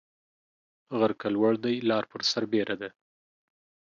[0.97, 2.89] غر که لوړ دى، لار پر سر بيره ده.